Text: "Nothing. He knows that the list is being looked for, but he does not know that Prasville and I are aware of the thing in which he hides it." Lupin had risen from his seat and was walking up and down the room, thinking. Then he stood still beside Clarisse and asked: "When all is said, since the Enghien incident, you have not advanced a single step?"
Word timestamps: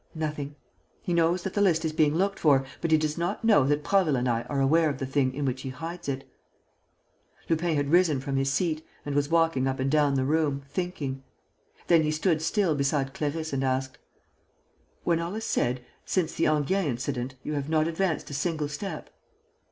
"Nothing. 0.15 0.55
He 1.03 1.13
knows 1.13 1.43
that 1.43 1.53
the 1.53 1.61
list 1.61 1.85
is 1.85 1.93
being 1.93 2.15
looked 2.15 2.39
for, 2.39 2.65
but 2.81 2.89
he 2.89 2.97
does 2.97 3.19
not 3.19 3.43
know 3.43 3.65
that 3.67 3.83
Prasville 3.83 4.15
and 4.15 4.27
I 4.27 4.41
are 4.49 4.59
aware 4.59 4.89
of 4.89 4.97
the 4.97 5.05
thing 5.05 5.31
in 5.35 5.45
which 5.45 5.61
he 5.61 5.69
hides 5.69 6.09
it." 6.09 6.27
Lupin 7.47 7.75
had 7.75 7.91
risen 7.91 8.19
from 8.19 8.35
his 8.35 8.51
seat 8.51 8.83
and 9.05 9.13
was 9.13 9.29
walking 9.29 9.67
up 9.67 9.79
and 9.79 9.91
down 9.91 10.15
the 10.15 10.25
room, 10.25 10.63
thinking. 10.67 11.21
Then 11.85 12.01
he 12.01 12.09
stood 12.09 12.41
still 12.41 12.73
beside 12.73 13.13
Clarisse 13.13 13.53
and 13.53 13.63
asked: 13.63 13.99
"When 15.03 15.19
all 15.19 15.35
is 15.35 15.43
said, 15.45 15.85
since 16.03 16.33
the 16.33 16.45
Enghien 16.45 16.85
incident, 16.87 17.35
you 17.43 17.53
have 17.53 17.69
not 17.69 17.87
advanced 17.87 18.27
a 18.31 18.33
single 18.33 18.69
step?" 18.69 19.11